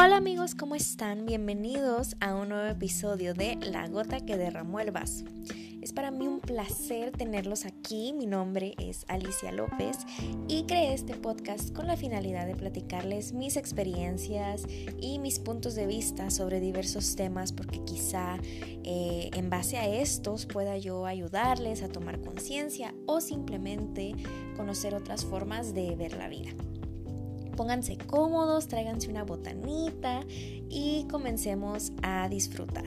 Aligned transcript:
Hola 0.00 0.18
amigos, 0.18 0.54
¿cómo 0.54 0.76
están? 0.76 1.26
Bienvenidos 1.26 2.14
a 2.20 2.36
un 2.36 2.50
nuevo 2.50 2.68
episodio 2.68 3.34
de 3.34 3.56
La 3.56 3.88
gota 3.88 4.24
que 4.24 4.36
derramó 4.36 4.78
el 4.78 4.92
vaso. 4.92 5.24
Es 5.82 5.92
para 5.92 6.12
mí 6.12 6.28
un 6.28 6.38
placer 6.38 7.10
tenerlos 7.10 7.66
aquí. 7.66 8.12
Mi 8.12 8.24
nombre 8.24 8.76
es 8.78 9.04
Alicia 9.08 9.50
López 9.50 9.98
y 10.46 10.62
creé 10.66 10.94
este 10.94 11.14
podcast 11.14 11.74
con 11.74 11.88
la 11.88 11.96
finalidad 11.96 12.46
de 12.46 12.54
platicarles 12.54 13.32
mis 13.32 13.56
experiencias 13.56 14.62
y 15.00 15.18
mis 15.18 15.40
puntos 15.40 15.74
de 15.74 15.88
vista 15.88 16.30
sobre 16.30 16.60
diversos 16.60 17.16
temas 17.16 17.50
porque 17.50 17.82
quizá 17.84 18.38
eh, 18.84 19.30
en 19.34 19.50
base 19.50 19.78
a 19.78 19.88
estos 19.88 20.46
pueda 20.46 20.78
yo 20.78 21.06
ayudarles 21.06 21.82
a 21.82 21.88
tomar 21.88 22.20
conciencia 22.20 22.94
o 23.06 23.20
simplemente 23.20 24.14
conocer 24.56 24.94
otras 24.94 25.24
formas 25.24 25.74
de 25.74 25.96
ver 25.96 26.16
la 26.16 26.28
vida 26.28 26.50
pónganse 27.58 27.98
cómodos, 27.98 28.68
tráiganse 28.68 29.10
una 29.10 29.24
botanita 29.24 30.20
y 30.70 31.08
comencemos 31.10 31.90
a 32.02 32.28
disfrutar. 32.28 32.84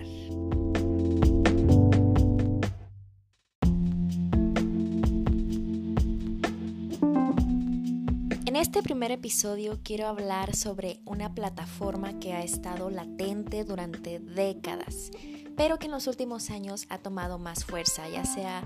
En 8.46 8.56
este 8.56 8.82
primer 8.82 9.12
episodio 9.12 9.80
quiero 9.84 10.08
hablar 10.08 10.56
sobre 10.56 11.02
una 11.06 11.36
plataforma 11.36 12.18
que 12.20 12.32
ha 12.32 12.42
estado 12.42 12.90
latente 12.90 13.66
durante 13.66 14.20
décadas 14.20 15.12
pero 15.62 15.78
que 15.78 15.86
en 15.86 15.92
los 15.92 16.08
últimos 16.08 16.50
años 16.50 16.88
ha 16.90 16.98
tomado 16.98 17.38
más 17.38 17.66
fuerza, 17.66 18.10
ya 18.10 18.26
sea 18.26 18.64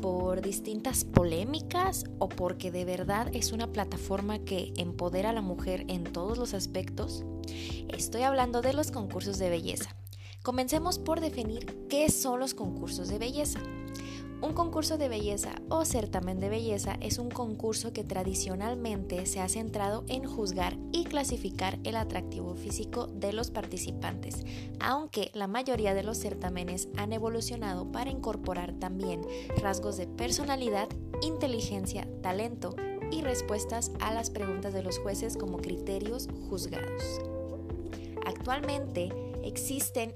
por 0.00 0.40
distintas 0.40 1.04
polémicas 1.04 2.06
o 2.18 2.30
porque 2.30 2.70
de 2.70 2.86
verdad 2.86 3.28
es 3.34 3.52
una 3.52 3.66
plataforma 3.66 4.38
que 4.38 4.72
empodera 4.78 5.28
a 5.28 5.32
la 5.34 5.42
mujer 5.42 5.84
en 5.88 6.04
todos 6.04 6.38
los 6.38 6.54
aspectos. 6.54 7.22
Estoy 7.90 8.22
hablando 8.22 8.62
de 8.62 8.72
los 8.72 8.90
concursos 8.90 9.36
de 9.36 9.50
belleza. 9.50 9.94
Comencemos 10.42 10.98
por 10.98 11.20
definir 11.20 11.86
qué 11.90 12.08
son 12.08 12.40
los 12.40 12.54
concursos 12.54 13.08
de 13.08 13.18
belleza. 13.18 13.60
Un 14.40 14.52
concurso 14.52 14.98
de 14.98 15.08
belleza 15.08 15.50
o 15.68 15.84
certamen 15.84 16.38
de 16.38 16.48
belleza 16.48 16.96
es 17.00 17.18
un 17.18 17.28
concurso 17.28 17.92
que 17.92 18.04
tradicionalmente 18.04 19.26
se 19.26 19.40
ha 19.40 19.48
centrado 19.48 20.04
en 20.06 20.24
juzgar 20.26 20.76
y 20.92 21.04
clasificar 21.04 21.80
el 21.82 21.96
atractivo 21.96 22.54
físico 22.54 23.08
de 23.08 23.32
los 23.32 23.50
participantes, 23.50 24.44
aunque 24.78 25.32
la 25.34 25.48
mayoría 25.48 25.92
de 25.92 26.04
los 26.04 26.18
certámenes 26.18 26.88
han 26.96 27.12
evolucionado 27.12 27.90
para 27.90 28.10
incorporar 28.10 28.74
también 28.74 29.22
rasgos 29.60 29.96
de 29.96 30.06
personalidad, 30.06 30.88
inteligencia, 31.20 32.06
talento 32.22 32.76
y 33.10 33.22
respuestas 33.22 33.90
a 34.00 34.14
las 34.14 34.30
preguntas 34.30 34.72
de 34.72 34.84
los 34.84 35.00
jueces 35.00 35.36
como 35.36 35.58
criterios 35.58 36.28
juzgados. 36.48 37.20
Actualmente 38.24 39.08
existen 39.42 40.14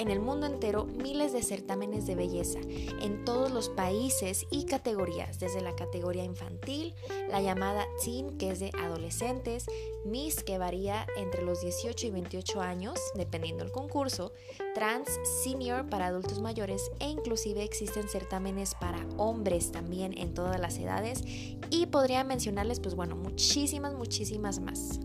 en 0.00 0.10
el 0.10 0.18
mundo 0.18 0.46
entero 0.46 0.86
miles 0.86 1.32
de 1.32 1.42
certámenes 1.42 2.06
de 2.06 2.14
belleza 2.14 2.58
en 3.02 3.24
todos 3.26 3.50
los 3.50 3.68
países 3.68 4.46
y 4.50 4.64
categorías, 4.64 5.38
desde 5.38 5.60
la 5.60 5.76
categoría 5.76 6.24
infantil, 6.24 6.94
la 7.28 7.42
llamada 7.42 7.86
teen, 8.02 8.38
que 8.38 8.50
es 8.50 8.60
de 8.60 8.70
adolescentes, 8.82 9.66
Miss, 10.06 10.42
que 10.42 10.56
varía 10.56 11.06
entre 11.18 11.44
los 11.44 11.60
18 11.60 12.06
y 12.06 12.10
28 12.10 12.60
años, 12.62 12.98
dependiendo 13.14 13.62
del 13.62 13.72
concurso, 13.72 14.32
trans, 14.74 15.08
senior 15.44 15.88
para 15.90 16.06
adultos 16.06 16.40
mayores 16.40 16.90
e 16.98 17.08
inclusive 17.08 17.62
existen 17.62 18.08
certámenes 18.08 18.74
para 18.74 19.06
hombres 19.18 19.70
también 19.70 20.16
en 20.16 20.32
todas 20.32 20.58
las 20.58 20.78
edades 20.78 21.22
y 21.68 21.86
podría 21.86 22.24
mencionarles 22.24 22.80
pues 22.80 22.94
bueno, 22.94 23.16
muchísimas, 23.16 23.94
muchísimas 23.94 24.60
más. 24.60 24.98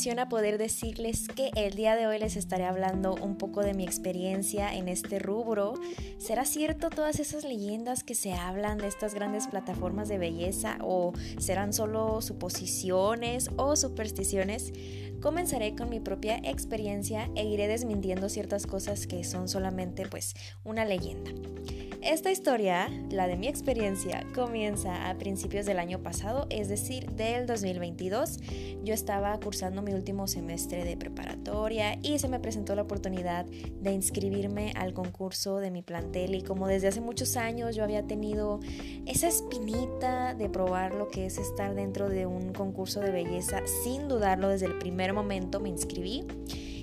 Emociona 0.00 0.30
poder 0.30 0.56
decirles 0.56 1.28
que 1.28 1.50
el 1.56 1.74
día 1.74 1.94
de 1.94 2.06
hoy 2.06 2.18
les 2.18 2.36
estaré 2.36 2.64
hablando 2.64 3.16
un 3.16 3.36
poco 3.36 3.60
de 3.60 3.74
mi 3.74 3.84
experiencia 3.84 4.74
en 4.74 4.88
este 4.88 5.18
rubro. 5.18 5.74
¿Será 6.16 6.46
cierto 6.46 6.88
todas 6.88 7.20
esas 7.20 7.44
leyendas 7.44 8.02
que 8.02 8.14
se 8.14 8.32
hablan 8.32 8.78
de 8.78 8.86
estas 8.86 9.12
grandes 9.12 9.46
plataformas 9.46 10.08
de 10.08 10.16
belleza 10.16 10.78
o 10.80 11.12
serán 11.38 11.74
solo 11.74 12.22
suposiciones 12.22 13.50
o 13.58 13.76
supersticiones? 13.76 14.72
Comenzaré 15.20 15.74
con 15.74 15.90
mi 15.90 16.00
propia 16.00 16.38
experiencia 16.38 17.30
e 17.34 17.44
iré 17.44 17.68
desmintiendo 17.68 18.30
ciertas 18.30 18.66
cosas 18.66 19.06
que 19.06 19.22
son 19.22 19.48
solamente 19.48 20.06
pues 20.06 20.34
una 20.64 20.86
leyenda. 20.86 21.30
Esta 22.02 22.30
historia, 22.30 22.88
la 23.10 23.26
de 23.26 23.36
mi 23.36 23.46
experiencia, 23.46 24.24
comienza 24.34 25.10
a 25.10 25.18
principios 25.18 25.66
del 25.66 25.78
año 25.78 26.02
pasado, 26.02 26.46
es 26.48 26.70
decir, 26.70 27.10
del 27.10 27.46
2022. 27.46 28.38
Yo 28.82 28.94
estaba 28.94 29.38
cursando 29.38 29.82
mi 29.82 29.92
último 29.92 30.26
semestre 30.26 30.82
de 30.86 30.96
preparatoria 30.96 31.98
y 32.02 32.18
se 32.18 32.28
me 32.28 32.40
presentó 32.40 32.74
la 32.74 32.82
oportunidad 32.82 33.44
de 33.44 33.92
inscribirme 33.92 34.72
al 34.76 34.94
concurso 34.94 35.58
de 35.58 35.70
mi 35.70 35.82
plantel 35.82 36.34
y 36.34 36.42
como 36.42 36.68
desde 36.68 36.88
hace 36.88 37.02
muchos 37.02 37.36
años 37.36 37.76
yo 37.76 37.84
había 37.84 38.06
tenido 38.06 38.60
esa 39.04 39.28
espinita 39.28 40.32
de 40.32 40.48
probar 40.48 40.94
lo 40.94 41.08
que 41.08 41.26
es 41.26 41.36
estar 41.36 41.74
dentro 41.74 42.08
de 42.08 42.24
un 42.24 42.54
concurso 42.54 43.00
de 43.00 43.10
belleza, 43.10 43.60
sin 43.84 44.08
dudarlo 44.08 44.48
desde 44.48 44.64
el 44.64 44.78
primer 44.78 45.09
momento 45.12 45.60
me 45.60 45.68
inscribí. 45.68 46.24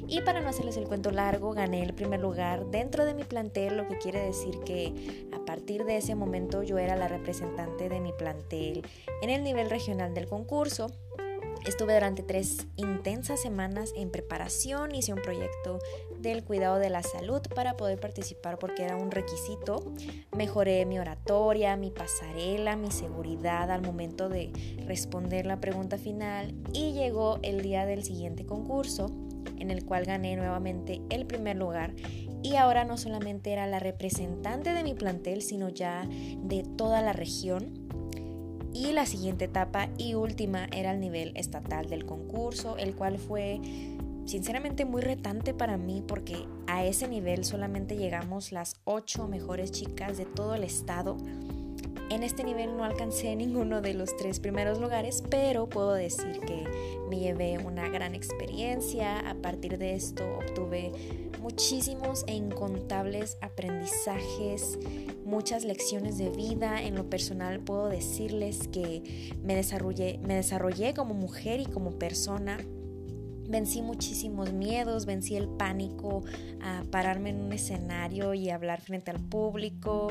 Y 0.10 0.22
para 0.22 0.40
no 0.40 0.48
hacerles 0.48 0.78
el 0.78 0.88
cuento 0.88 1.12
largo, 1.12 1.52
gané 1.52 1.84
el 1.84 1.94
primer 1.94 2.22
lugar 2.22 2.66
dentro 2.68 3.04
de 3.04 3.14
mi 3.14 3.26
plantel, 3.26 3.76
lo 3.76 3.88
que 3.90 3.98
quiere 3.98 4.22
decir 4.22 4.58
que 4.62 5.28
a 5.34 5.44
partir 5.44 5.84
de 5.84 5.98
ese 5.98 6.16
momento 6.16 6.64
yo 6.64 6.78
era 6.78 6.96
la 6.96 7.10
representante 7.10 7.90
de 7.90 8.00
mi 8.00 8.14
plantel 8.14 8.84
en 9.22 9.30
el 9.30 9.44
nivel 9.44 9.70
regional 9.70 10.14
del 10.14 10.28
concurso. 10.28 10.88
Estuve 11.68 11.96
durante 11.96 12.24
tres 12.24 12.66
intensas 12.78 13.42
semanas 13.42 13.92
en 13.98 14.10
preparación, 14.10 14.96
hice 14.96 15.12
un 15.12 15.22
proyecto 15.22 15.80
del 16.18 16.46
cuidado 16.46 16.80
de 16.80 16.90
la 16.90 17.04
salud 17.04 17.42
para 17.54 17.76
poder 17.76 18.00
participar 18.00 18.58
porque 18.58 18.84
era 18.84 18.96
un 18.96 19.12
requisito. 19.12 19.94
Mejoré 20.34 20.86
mi 20.86 20.98
oratoria, 20.98 21.76
mi 21.76 21.92
pasarela, 21.92 22.78
mi 22.78 22.90
seguridad 22.90 23.70
al 23.70 23.82
momento 23.82 24.30
de 24.30 24.54
responder 24.86 25.46
la 25.46 25.60
pregunta 25.60 25.98
final 25.98 26.56
y 26.72 26.94
llegó 26.94 27.38
el 27.42 27.62
día 27.62 27.86
del 27.86 28.06
siguiente 28.06 28.46
concurso 28.46 29.08
en 29.58 29.70
el 29.70 29.84
cual 29.84 30.06
gané 30.06 30.38
nuevamente 30.38 31.02
el 31.10 31.26
primer 31.26 31.58
lugar 31.58 31.94
y 32.44 32.56
ahora 32.56 32.86
no 32.86 32.96
solamente 32.98 33.52
era 33.52 33.68
la 33.68 33.80
representante 33.80 34.74
de 34.74 34.84
mi 34.84 34.94
plantel, 34.94 35.42
sino 35.42 35.68
ya 35.68 36.08
de 36.08 36.64
toda 36.78 37.02
la 37.02 37.12
región. 37.12 37.87
Y 38.78 38.92
la 38.92 39.08
siguiente 39.08 39.46
etapa 39.46 39.90
y 39.98 40.14
última 40.14 40.68
era 40.72 40.92
el 40.92 41.00
nivel 41.00 41.32
estatal 41.36 41.90
del 41.90 42.06
concurso, 42.06 42.78
el 42.78 42.94
cual 42.94 43.18
fue 43.18 43.60
sinceramente 44.26 44.86
muy 44.86 45.02
retante 45.02 45.56
para 45.56 45.78
mí 45.78 46.04
porque 46.08 46.46
a 46.68 46.86
ese 46.86 47.08
nivel 47.08 47.44
solamente 47.44 47.98
llegamos 47.98 48.52
las 48.52 48.76
ocho 48.84 49.28
mejores 49.28 49.72
chicas 49.72 50.18
de 50.18 50.26
todo 50.26 50.54
el 50.54 50.64
estado 50.64 51.18
en 52.10 52.24
este 52.24 52.46
nivel 52.46 52.78
no 52.78 52.84
alcancé 52.84 53.36
ninguno 53.36 53.82
de 53.82 53.94
los 53.94 54.16
tres 54.16 54.40
primeros 54.40 54.80
lugares, 54.80 55.24
pero 55.30 55.68
puedo 55.68 55.94
decir 55.94 56.40
que 56.40 56.64
me 57.10 57.20
llevé 57.20 57.58
una 57.58 57.90
gran 57.90 58.16
experiencia. 58.16 59.20
A 59.30 59.36
partir 59.36 59.78
de 59.78 59.96
esto 59.96 60.24
obtuve 60.38 60.92
muchísimos 61.42 62.24
e 62.28 62.34
incontables 62.34 63.38
aprendizajes, 63.42 64.80
muchas 65.28 65.66
lecciones 65.66 66.18
de 66.18 66.30
vida. 66.30 66.82
En 66.82 66.96
lo 66.96 67.10
personal 67.10 67.60
puedo 67.60 67.90
decirles 67.90 68.68
que 68.70 69.36
me 69.44 69.56
desarrollé, 69.56 70.20
me 70.24 70.36
desarrollé 70.36 70.94
como 70.94 71.14
mujer 71.14 71.60
y 71.60 71.66
como 71.66 71.92
persona 71.92 72.58
Vencí 73.48 73.82
muchísimos 73.82 74.52
miedos, 74.52 75.06
vencí 75.06 75.38
el 75.38 75.48
pánico 75.48 76.24
a 76.62 76.84
pararme 76.92 77.30
en 77.30 77.40
un 77.40 77.54
escenario 77.54 78.34
y 78.34 78.50
hablar 78.50 78.82
frente 78.82 79.10
al 79.10 79.22
público. 79.22 80.10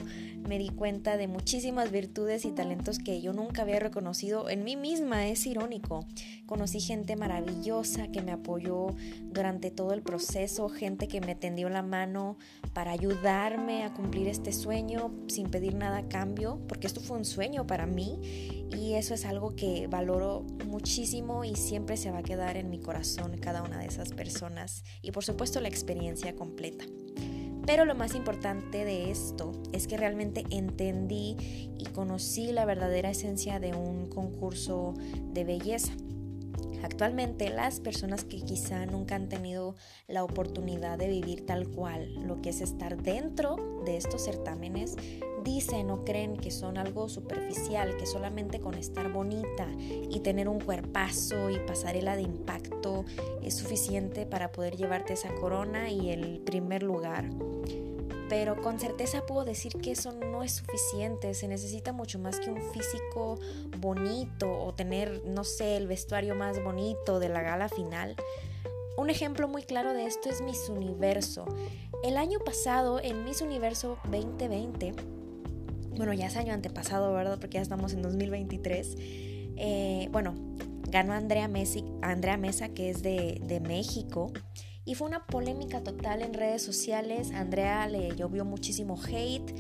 Me 0.49 0.59
di 0.59 0.71
cuenta 0.71 1.19
de 1.19 1.29
muchísimas 1.29 1.91
virtudes 1.91 2.47
y 2.47 2.53
talentos 2.53 2.99
que 2.99 3.21
yo 3.21 3.35
nunca 3.35 3.62
había 3.62 3.79
reconocido 3.79 4.49
en 4.49 4.65
mí 4.65 4.77
misma. 4.77 5.27
Es 5.29 5.47
irónico. 5.47 6.06
Conocí 6.47 6.81
gente 6.81 7.15
maravillosa 7.15 8.09
que 8.09 8.23
me 8.23 8.33
apoyó 8.33 8.87
durante 9.25 9.71
todo 9.71 9.93
el 9.93 10.00
proceso, 10.00 10.71
gente 10.71 11.06
que 11.06 11.21
me 11.21 11.35
tendió 11.35 11.69
la 11.69 11.83
mano 11.83 12.38
para 12.73 12.93
ayudarme 12.93 13.85
a 13.85 13.93
cumplir 13.93 14.29
este 14.29 14.53
sueño 14.53 15.12
sin 15.27 15.50
pedir 15.50 15.75
nada 15.75 15.99
a 15.99 16.09
cambio, 16.09 16.59
porque 16.69 16.87
esto 16.87 17.00
fue 17.00 17.19
un 17.19 17.27
sueño 17.27 17.67
para 17.67 17.87
mí 17.87 18.67
y 18.71 18.94
eso 18.94 19.12
es 19.12 19.25
algo 19.25 19.55
que 19.56 19.88
valoro 19.88 20.44
muchísimo 20.67 21.44
y 21.44 21.55
siempre 21.56 21.97
se 21.97 22.11
va 22.11 22.19
a 22.19 22.23
quedar 22.23 22.56
en 22.56 22.71
mi 22.71 22.79
corazón 22.79 23.25
cada 23.34 23.62
una 23.62 23.78
de 23.78 23.87
esas 23.87 24.12
personas 24.12 24.84
y 25.02 25.11
por 25.11 25.25
supuesto 25.25 25.61
la 25.61 25.69
experiencia 25.69 26.34
completa. 26.34 26.84
Pero 27.67 27.84
lo 27.84 27.96
más 27.96 28.14
importante 28.14 28.84
de 28.84 29.11
esto 29.11 29.52
es 29.73 29.88
que 29.88 29.96
realmente 29.96 30.44
entendí 30.50 31.37
y 31.78 31.84
conocí 31.93 32.52
la 32.52 32.64
verdadera 32.64 33.11
esencia 33.11 33.58
de 33.58 33.75
un 33.75 34.06
concurso 34.06 34.94
de 35.32 35.43
belleza. 35.43 35.93
Actualmente 36.84 37.50
las 37.50 37.81
personas 37.81 38.23
que 38.23 38.40
quizá 38.43 38.87
nunca 38.87 39.17
han 39.17 39.28
tenido 39.28 39.75
la 40.06 40.23
oportunidad 40.23 40.96
de 40.96 41.08
vivir 41.08 41.44
tal 41.44 41.69
cual 41.69 42.14
lo 42.26 42.40
que 42.40 42.50
es 42.50 42.61
estar 42.61 43.02
dentro 43.02 43.56
de 43.84 43.96
estos 43.96 44.25
certámenes 44.25 44.94
dicen 45.47 45.91
o 45.91 46.05
creen 46.05 46.37
que 46.37 46.51
son 46.51 46.77
algo 46.77 47.09
superficial, 47.09 47.97
que 47.97 48.05
solamente 48.05 48.59
con 48.59 48.75
estar 48.75 49.13
bonita 49.13 49.69
y 49.79 50.21
tener 50.21 50.49
un 50.49 50.59
cuerpazo 50.59 51.49
y 51.51 51.59
pasarela 51.61 52.17
de 52.17 52.23
impacto 52.23 53.05
es 53.43 53.55
suficiente 53.55 54.27
para 54.27 54.51
poder 54.51 54.77
llevarte 54.77 55.13
esa 55.13 55.33
corona 55.37 55.89
y 55.89 56.11
el 56.11 56.41
primer 56.41 56.83
lugar 56.83 57.31
pero 58.29 58.61
con 58.61 58.81
certeza 58.81 59.25
puedo 59.25 59.45
decir 59.45 59.75
que 59.81 59.93
eso 59.93 60.11
no 60.11 60.43
es 60.43 60.53
suficiente, 60.57 61.33
se 61.35 61.47
necesita 61.47 61.93
mucho 61.93 62.19
más 62.19 62.41
que 62.41 62.51
un 62.51 62.61
físico 62.73 63.39
bonito 63.79 64.51
o 64.51 64.75
tener, 64.75 65.23
no 65.25 65.45
sé, 65.45 65.77
el 65.77 65.87
vestuario 65.87 66.35
más 66.35 66.61
bonito 66.61 67.21
de 67.21 67.29
la 67.29 67.43
gala 67.43 67.69
final. 67.69 68.17
Un 68.97 69.11
ejemplo 69.11 69.47
muy 69.47 69.63
claro 69.63 69.93
de 69.93 70.07
esto 70.07 70.29
es 70.29 70.41
Miss 70.41 70.69
Universo. 70.69 71.45
El 72.03 72.17
año 72.17 72.39
pasado, 72.41 72.99
en 73.01 73.25
Miss 73.25 73.43
Universo 73.43 73.99
2020, 74.11 74.95
bueno, 75.97 76.13
ya 76.13 76.27
es 76.27 76.37
año 76.37 76.53
antepasado, 76.53 77.13
¿verdad? 77.13 77.39
Porque 77.39 77.55
ya 77.55 77.63
estamos 77.63 77.93
en 77.93 78.03
2023. 78.03 78.97
Eh, 79.57 80.09
bueno, 80.13 80.35
ganó 80.91 81.13
Andrea, 81.13 81.49
Messi, 81.49 81.85
Andrea 82.03 82.37
Mesa, 82.37 82.69
que 82.69 82.91
es 82.91 83.03
de, 83.03 83.41
de 83.43 83.61
México. 83.61 84.33
Y 84.85 84.95
fue 84.95 85.09
una 85.09 85.27
polémica 85.27 85.83
total 85.83 86.23
en 86.23 86.33
redes 86.33 86.63
sociales. 86.63 87.33
Andrea 87.33 87.89
le 87.89 88.15
llovió 88.15 88.45
muchísimo 88.45 88.97
hate 89.03 89.53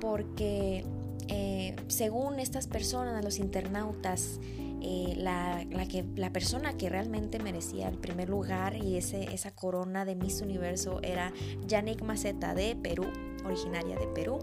porque 0.00 0.84
eh, 1.28 1.76
según 1.88 2.40
estas 2.40 2.66
personas, 2.66 3.24
los 3.24 3.38
internautas, 3.38 4.40
eh, 4.80 5.14
la, 5.16 5.66
que, 5.88 6.04
la 6.16 6.32
persona 6.32 6.76
que 6.76 6.88
realmente 6.88 7.38
merecía 7.38 7.88
el 7.88 7.98
primer 7.98 8.28
lugar 8.28 8.76
y 8.76 8.96
ese, 8.96 9.34
esa 9.34 9.50
corona 9.50 10.04
de 10.04 10.14
Miss 10.14 10.40
Universo 10.40 11.00
era 11.02 11.32
Yannick 11.66 12.02
Maceta 12.02 12.54
de 12.54 12.76
Perú, 12.76 13.06
originaria 13.44 13.96
de 13.96 14.06
Perú. 14.06 14.38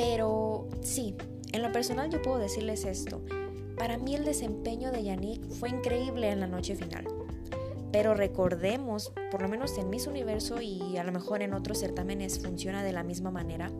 Pero 0.00 0.66
sí, 0.80 1.14
en 1.52 1.60
lo 1.60 1.72
personal 1.72 2.10
yo 2.10 2.22
puedo 2.22 2.38
decirles 2.38 2.86
esto. 2.86 3.20
Para 3.76 3.98
mí 3.98 4.14
el 4.14 4.24
desempeño 4.24 4.90
de 4.90 5.04
Yannick 5.04 5.46
fue 5.50 5.68
increíble 5.68 6.30
en 6.30 6.40
la 6.40 6.46
noche 6.46 6.74
final. 6.74 7.06
Pero 7.92 8.14
recordemos, 8.14 9.12
por 9.30 9.42
lo 9.42 9.48
menos 9.48 9.76
en 9.76 9.90
Miss 9.90 10.06
Universo 10.06 10.62
y 10.62 10.96
a 10.96 11.04
lo 11.04 11.12
mejor 11.12 11.42
en 11.42 11.52
otros 11.52 11.80
certámenes 11.80 12.42
funciona 12.42 12.82
de 12.82 12.94
la 12.94 13.02
misma 13.02 13.30
manera, 13.30 13.70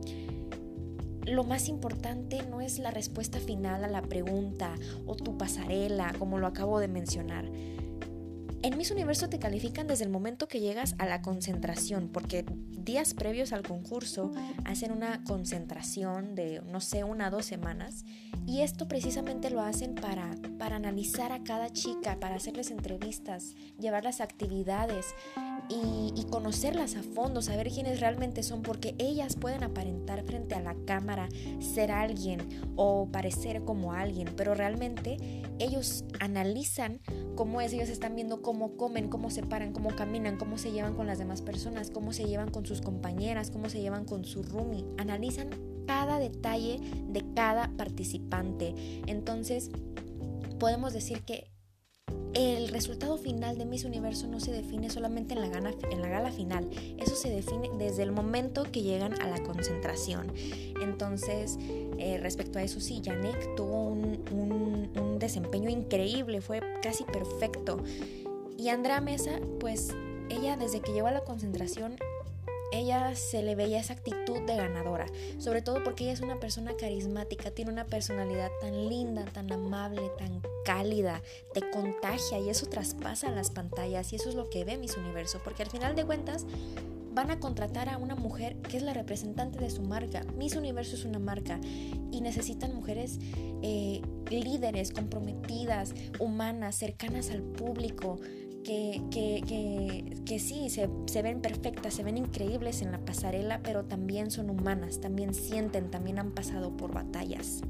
lo 1.25 1.43
más 1.45 1.69
importante 1.69 2.43
no 2.51 2.61
es 2.61 2.79
la 2.79 2.91
respuesta 2.91 3.39
final 3.39 3.83
a 3.83 3.89
la 3.89 4.03
pregunta 4.03 4.75
o 5.07 5.17
tu 5.17 5.39
pasarela, 5.39 6.13
como 6.19 6.39
lo 6.39 6.47
acabo 6.47 6.81
de 6.81 6.89
mencionar. 6.89 7.51
En 8.63 8.77
Miss 8.77 8.91
Universo 8.91 9.31
te 9.31 9.39
califican 9.39 9.87
desde 9.87 10.05
el 10.05 10.11
momento 10.11 10.47
que 10.47 10.61
llegas 10.61 10.95
a 10.99 11.07
la 11.07 11.23
concentración, 11.23 12.11
porque 12.13 12.45
días 12.47 13.15
previos 13.15 13.55
al 13.55 13.63
concurso 13.63 14.33
hacen 14.67 14.93
una 14.93 15.25
concentración 15.25 16.35
de, 16.35 16.61
no 16.61 16.81
sé, 16.81 17.03
una 17.03 17.29
o 17.29 17.31
dos 17.31 17.47
semanas 17.47 18.05
y 18.47 18.61
esto 18.61 18.87
precisamente 18.87 19.49
lo 19.49 19.63
hacen 19.63 19.95
para, 19.95 20.37
para 20.59 20.77
analizar 20.77 21.33
a 21.33 21.43
cada 21.43 21.73
chica, 21.73 22.21
para 22.21 22.35
hacerles 22.35 22.71
entrevistas, 22.71 23.55
llevarlas 23.79 24.21
a 24.21 24.25
actividades 24.25 25.07
y, 25.71 26.27
conocerlas 26.31 26.97
a 26.97 27.03
fondo, 27.03 27.43
saber 27.43 27.71
quiénes 27.71 28.01
realmente 28.01 28.43
son, 28.43 28.63
porque 28.63 28.95
ellas 28.99 29.37
pueden 29.37 29.65
aparentar 29.65 30.23
frente 30.25 30.55
a 30.55 30.61
la 30.61 30.77
cámara 30.87 31.29
ser 31.59 31.91
alguien 31.91 32.41
o 32.77 33.09
parecer 33.11 33.65
como 33.65 33.93
alguien, 33.93 34.29
pero 34.37 34.55
realmente 34.55 35.43
ellos 35.59 36.05
analizan 36.21 37.01
cómo 37.35 37.61
es, 37.61 37.73
ellos 37.73 37.89
están 37.89 38.15
viendo 38.15 38.43
cómo 38.43 38.77
comen, 38.77 39.09
cómo 39.09 39.31
se 39.31 39.43
paran, 39.43 39.73
cómo 39.73 39.91
caminan, 39.95 40.37
cómo 40.37 40.57
se 40.57 40.71
llevan 40.73 40.95
con 40.95 41.07
las 41.07 41.19
demás 41.19 41.43
personas, 41.43 41.91
cómo 41.91 42.13
se 42.13 42.25
llevan 42.25 42.51
con 42.51 42.65
sus 42.65 42.81
compañeras, 42.81 43.51
cómo 43.51 43.69
se 43.69 43.81
llevan 43.81 44.05
con 44.05 44.25
su 44.25 44.43
roomie, 44.43 44.85
analizan 44.99 45.51
cada 45.87 46.19
detalle 46.19 46.81
de 47.09 47.25
cada 47.35 47.77
participante. 47.77 48.75
Entonces, 49.07 49.71
podemos 50.59 50.93
decir 50.93 51.23
que 51.23 51.51
el 52.35 52.69
resultado 52.69 53.17
final 53.19 53.59
de 53.59 53.65
Miss 53.65 53.85
Universo 53.85 54.27
no 54.27 54.41
se 54.41 54.53
define 54.53 54.91
solamente 54.91 55.35
en 55.35 55.41
la, 55.41 55.49
gala, 55.49 55.73
en 55.91 56.01
la 56.01 56.09
gala 56.09 56.31
final, 56.31 56.69
eso 56.99 57.15
se 57.15 57.31
define 57.31 57.71
desde 57.79 58.03
el 58.03 58.13
momento 58.13 58.65
que 58.71 58.83
llegan 58.83 59.21
a 59.21 59.29
la 59.29 59.43
concentración. 59.43 60.33
Entonces, 60.81 61.59
eh, 61.99 62.19
respecto 62.23 62.59
a 62.59 62.63
eso, 62.63 62.81
sí, 62.81 63.01
Yannick 63.01 63.57
tuvo 63.57 63.89
un, 63.89 64.23
un 64.31 65.19
desempeño 65.19 65.69
increíble, 65.71 66.41
fue 66.41 66.61
casi 66.83 67.05
perfecto. 67.05 67.83
Y 68.57 68.69
Andrea 68.69 69.01
Mesa, 69.01 69.41
pues 69.59 69.89
ella 70.31 70.57
desde 70.57 70.81
que 70.81 70.93
llegó 70.93 71.09
a 71.09 71.13
la 71.13 71.25
concentración 71.25 71.97
ella 72.73 73.15
se 73.15 73.43
le 73.43 73.55
veía 73.55 73.81
esa 73.81 73.95
actitud 73.95 74.41
de 74.47 74.57
ganadora, 74.57 75.07
sobre 75.39 75.63
todo 75.63 75.83
porque 75.83 76.05
ella 76.05 76.13
es 76.13 76.21
una 76.21 76.39
persona 76.39 76.73
carismática, 76.77 77.51
tiene 77.51 77.73
una 77.73 77.87
personalidad 77.87 78.51
tan 78.61 78.89
linda, 78.89 79.25
tan 79.25 79.51
amable, 79.53 80.11
tan 80.19 80.43
cálida, 80.65 81.23
te 81.53 81.69
contagia 81.71 82.39
y 82.39 82.49
eso 82.49 82.67
traspasa 82.67 83.31
las 83.31 83.51
pantallas 83.51 84.13
y 84.13 84.17
eso 84.17 84.29
es 84.29 84.35
lo 84.35 84.51
que 84.51 84.65
ve 84.65 84.77
Miss 84.77 84.97
Universo, 84.97 85.41
porque 85.43 85.63
al 85.63 85.71
final 85.71 85.95
de 85.95 86.05
cuentas 86.05 86.47
van 87.13 87.31
a 87.31 87.41
contratar 87.41 87.89
a 87.89 87.97
una 87.97 88.15
mujer 88.15 88.57
que 88.63 88.77
es 88.77 88.83
la 88.83 88.95
representante 88.95 89.59
de 89.59 89.71
su 89.71 89.83
marca. 89.83 90.23
Miss 90.37 90.55
Universo 90.55 90.95
es 90.95 91.05
una 91.05 91.19
marca 91.19 91.61
y 92.13 92.21
necesitan 92.21 92.75
mujeres 92.75 93.19
eh, 93.63 94.01
líderes, 94.31 94.93
comprometidas, 94.93 95.93
humanas, 96.19 96.77
cercanas 96.77 97.31
al 97.31 97.43
público, 97.43 98.19
que, 98.65 99.03
que, 99.11 100.23
que, 100.25 100.39
sí, 100.39 100.71
se, 100.71 100.89
se, 101.07 101.23
ven 101.23 101.41
perfectas, 101.41 101.95
se 101.95 102.03
ven 102.03 102.19
increíbles 102.19 102.83
en 102.83 102.93
la 102.93 102.99
pasarela, 102.99 103.61
pero 103.63 103.85
también 103.85 104.31
son 104.31 104.51
humanas, 104.51 105.01
también 105.01 105.35
sienten, 105.35 105.91
también 105.91 106.19
han 106.19 106.33
pasado 106.33 106.77
por 106.77 106.93
batallas. 106.93 107.63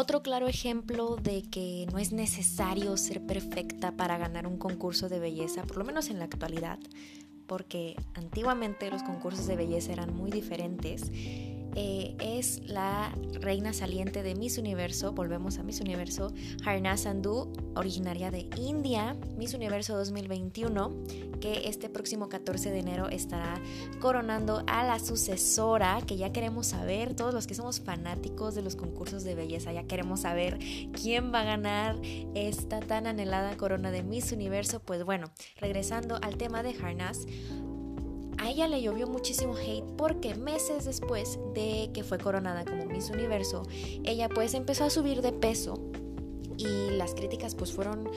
Otro 0.00 0.22
claro 0.22 0.46
ejemplo 0.46 1.16
de 1.16 1.42
que 1.42 1.86
no 1.92 1.98
es 1.98 2.12
necesario 2.12 2.96
ser 2.96 3.20
perfecta 3.26 3.92
para 3.92 4.16
ganar 4.16 4.46
un 4.46 4.56
concurso 4.56 5.08
de 5.08 5.18
belleza, 5.18 5.64
por 5.64 5.76
lo 5.76 5.84
menos 5.84 6.08
en 6.08 6.20
la 6.20 6.24
actualidad, 6.24 6.78
porque 7.48 7.96
antiguamente 8.14 8.88
los 8.90 9.02
concursos 9.02 9.48
de 9.48 9.56
belleza 9.56 9.92
eran 9.92 10.14
muy 10.14 10.30
diferentes 10.30 11.10
eh, 11.80 12.16
es 12.18 12.60
la 12.68 13.12
reina 13.40 13.72
saliente 13.72 14.22
de 14.22 14.34
Miss 14.34 14.58
Universo, 14.58 15.12
volvemos 15.12 15.58
a 15.58 15.62
Miss 15.62 15.80
Universo, 15.80 16.32
Harna 16.64 16.96
Sandhu, 16.96 17.52
originaria 17.78 18.30
de 18.30 18.48
India, 18.56 19.16
Miss 19.36 19.54
Universo 19.54 19.96
2021, 19.96 21.04
que 21.40 21.68
este 21.68 21.88
próximo 21.88 22.28
14 22.28 22.70
de 22.70 22.78
enero 22.78 23.08
estará 23.08 23.60
coronando 24.00 24.62
a 24.66 24.84
la 24.84 24.98
sucesora, 24.98 26.00
que 26.06 26.16
ya 26.16 26.32
queremos 26.32 26.68
saber, 26.68 27.14
todos 27.14 27.32
los 27.32 27.46
que 27.46 27.54
somos 27.54 27.80
fanáticos 27.80 28.54
de 28.54 28.62
los 28.62 28.76
concursos 28.76 29.24
de 29.24 29.34
belleza, 29.34 29.72
ya 29.72 29.84
queremos 29.84 30.20
saber 30.20 30.58
quién 30.92 31.32
va 31.32 31.40
a 31.40 31.44
ganar 31.44 31.96
esta 32.34 32.80
tan 32.80 33.06
anhelada 33.06 33.56
corona 33.56 33.90
de 33.90 34.02
Miss 34.02 34.32
Universo. 34.32 34.80
Pues 34.80 35.04
bueno, 35.04 35.30
regresando 35.56 36.18
al 36.22 36.36
tema 36.36 36.62
de 36.62 36.74
Harnas, 36.80 37.26
a 38.38 38.50
ella 38.50 38.68
le 38.68 38.80
llovió 38.80 39.06
muchísimo 39.08 39.56
hate 39.56 39.84
porque 39.96 40.34
meses 40.36 40.84
después 40.84 41.38
de 41.54 41.90
que 41.92 42.04
fue 42.04 42.18
coronada 42.18 42.64
como 42.64 42.86
Miss 42.86 43.10
Universo, 43.10 43.64
ella 44.04 44.28
pues 44.28 44.54
empezó 44.54 44.84
a 44.84 44.90
subir 44.90 45.22
de 45.22 45.32
peso 45.32 45.87
y 46.58 46.90
las 46.90 47.14
críticas 47.14 47.54
pues 47.54 47.72
fueron 47.72 48.10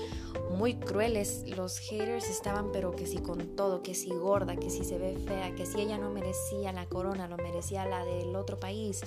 muy 0.49 0.75
crueles. 0.75 1.43
Los 1.55 1.79
haters 1.79 2.29
estaban 2.29 2.71
pero 2.71 2.91
que 2.91 3.05
si 3.05 3.19
con 3.19 3.55
todo, 3.55 3.81
que 3.81 3.95
si 3.95 4.09
gorda, 4.09 4.57
que 4.57 4.69
si 4.69 4.83
se 4.83 4.97
ve 4.97 5.15
fea, 5.25 5.55
que 5.55 5.65
si 5.65 5.79
ella 5.79 5.97
no 5.97 6.09
merecía 6.09 6.73
la 6.73 6.87
corona, 6.87 7.27
lo 7.27 7.37
merecía 7.37 7.85
la 7.85 8.03
del 8.03 8.35
otro 8.35 8.59
país. 8.59 9.01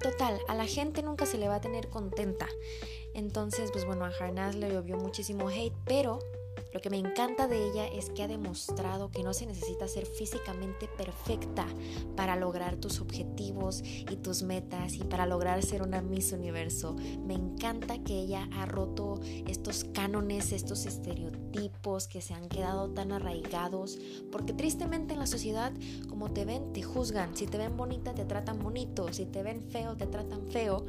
Total, 0.00 0.38
a 0.48 0.54
la 0.54 0.66
gente 0.66 1.02
nunca 1.02 1.26
se 1.26 1.38
le 1.38 1.48
va 1.48 1.56
a 1.56 1.60
tener 1.60 1.88
contenta. 1.88 2.46
Entonces, 3.14 3.70
pues 3.72 3.84
bueno, 3.84 4.04
a 4.04 4.08
Harnaz 4.08 4.54
le 4.54 4.70
llovió 4.70 4.96
muchísimo 4.96 5.48
hate, 5.48 5.74
pero 5.84 6.20
lo 6.76 6.82
que 6.82 6.90
me 6.90 6.98
encanta 6.98 7.48
de 7.48 7.70
ella 7.70 7.86
es 7.86 8.10
que 8.10 8.22
ha 8.22 8.28
demostrado 8.28 9.10
que 9.10 9.22
no 9.22 9.32
se 9.32 9.46
necesita 9.46 9.88
ser 9.88 10.04
físicamente 10.04 10.88
perfecta 10.88 11.66
para 12.16 12.36
lograr 12.36 12.76
tus 12.76 13.00
objetivos 13.00 13.82
y 13.82 14.16
tus 14.16 14.42
metas 14.42 14.92
y 14.92 15.04
para 15.04 15.24
lograr 15.24 15.62
ser 15.62 15.80
una 15.80 16.02
Miss 16.02 16.32
Universo. 16.32 16.94
Me 17.24 17.32
encanta 17.32 18.04
que 18.04 18.12
ella 18.12 18.46
ha 18.52 18.66
roto 18.66 19.18
estos 19.46 19.84
cánones, 19.84 20.52
estos 20.52 20.84
estereotipos 20.84 22.08
que 22.08 22.20
se 22.20 22.34
han 22.34 22.46
quedado 22.50 22.90
tan 22.90 23.10
arraigados, 23.10 23.98
porque 24.30 24.52
tristemente 24.52 25.14
en 25.14 25.20
la 25.20 25.26
sociedad, 25.26 25.72
como 26.10 26.30
te 26.34 26.44
ven, 26.44 26.74
te 26.74 26.82
juzgan. 26.82 27.34
Si 27.38 27.46
te 27.46 27.56
ven 27.56 27.74
bonita, 27.78 28.14
te 28.14 28.26
tratan 28.26 28.58
bonito. 28.58 29.10
Si 29.14 29.24
te 29.24 29.42
ven 29.42 29.62
feo, 29.62 29.96
te 29.96 30.06
tratan 30.06 30.46
feo. 30.50 30.84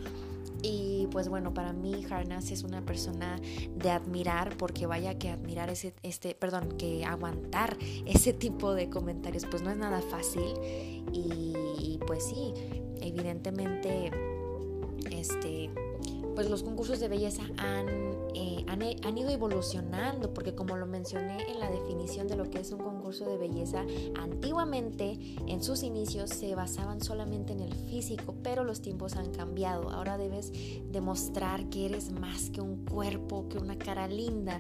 Y 0.62 1.08
pues 1.12 1.30
bueno, 1.30 1.54
para 1.54 1.74
mí 1.74 2.06
Harnas 2.10 2.51
es 2.51 2.63
una 2.63 2.82
persona 2.82 3.39
de 3.75 3.92
admirar, 3.92 4.58
porque 4.58 4.86
vaya 4.86 5.18
que 5.18 5.30
admirar 5.30 5.70
ese, 5.70 5.94
este, 6.04 6.36
perdón, 6.36 6.77
que 6.77 7.06
aguantar 7.06 7.77
ese 8.06 8.34
tipo 8.34 8.74
de 8.74 8.89
comentarios, 8.89 9.46
pues 9.46 9.62
no 9.62 9.70
es 9.70 9.77
nada 9.77 10.01
fácil. 10.01 10.44
Y, 11.13 12.00
pues 12.06 12.25
sí, 12.25 12.54
evidentemente, 13.01 14.12
este, 15.12 15.70
pues 16.36 16.50
los 16.50 16.63
concursos 16.63 17.00
de 17.00 17.08
belleza 17.08 17.44
han, 17.58 17.88
han, 18.68 18.82
han, 18.82 19.18
ido 19.18 19.30
evolucionando, 19.30 20.34
porque 20.34 20.56
como 20.56 20.76
lo 20.78 20.86
mencioné 20.86 21.38
en 21.50 21.60
la 21.60 21.70
definición 21.70 22.28
de 22.28 22.36
lo 22.36 22.50
que 22.50 22.60
es 22.60 22.72
un 22.72 22.80
concurso 22.80 23.30
de 23.30 23.38
belleza, 23.38 23.86
antiguamente 24.20 25.18
en 25.48 25.64
sus 25.64 25.84
inicios 25.84 26.30
se 26.30 26.56
basaban 26.56 27.02
solamente 27.02 27.54
en 27.54 27.62
el 27.62 27.74
físico, 27.74 28.36
pero 28.44 28.64
los 28.64 28.82
tiempos 28.82 29.16
han 29.16 29.32
cambiado. 29.32 29.90
Ahora 29.90 30.18
debes 30.18 30.52
demostrar 30.92 31.70
que 31.70 31.86
eres 31.86 32.12
más 32.12 32.50
que 32.50 32.62
un 32.62 32.86
cuerpo, 32.86 33.48
que 33.50 33.58
una 33.58 33.78
cara 33.78 34.08
linda. 34.08 34.60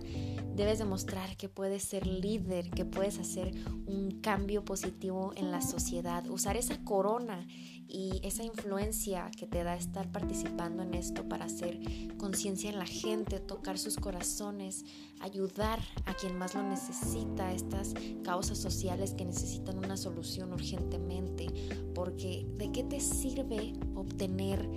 Debes 0.55 0.79
demostrar 0.79 1.37
que 1.37 1.49
puedes 1.49 1.83
ser 1.83 2.07
líder, 2.07 2.69
que 2.71 2.85
puedes 2.85 3.19
hacer 3.19 3.51
un 3.85 4.19
cambio 4.21 4.65
positivo 4.65 5.31
en 5.35 5.51
la 5.51 5.61
sociedad, 5.61 6.25
usar 6.27 6.57
esa 6.57 6.83
corona 6.83 7.47
y 7.89 8.19
esa 8.23 8.43
influencia 8.43 9.31
que 9.37 9.47
te 9.47 9.63
da 9.63 9.75
estar 9.75 10.11
participando 10.11 10.83
en 10.83 10.93
esto 10.93 11.27
para 11.27 11.45
hacer 11.45 11.79
conciencia 12.17 12.69
en 12.69 12.79
la 12.79 12.85
gente, 12.85 13.39
tocar 13.39 13.77
sus 13.77 13.95
corazones, 13.95 14.85
ayudar 15.19 15.79
a 16.05 16.13
quien 16.13 16.37
más 16.37 16.53
lo 16.55 16.63
necesita, 16.63 17.53
estas 17.53 17.93
causas 18.23 18.57
sociales 18.57 19.13
que 19.13 19.25
necesitan 19.25 19.77
una 19.77 19.97
solución 19.97 20.53
urgentemente, 20.53 21.47
porque 21.93 22.45
¿de 22.57 22.71
qué 22.71 22.83
te 22.83 22.99
sirve 22.99 23.73
obtener 23.95 24.67